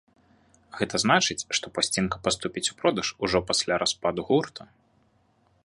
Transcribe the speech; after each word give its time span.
Гэта 0.77 0.95
значыць, 1.03 1.47
што 1.57 1.65
пласцінка 1.75 2.19
паступіць 2.27 2.65
у 2.73 2.77
продаж 2.79 3.07
ужо 3.27 3.43
пасля 3.53 3.73
распаду 3.85 4.21
гурта. 4.31 4.61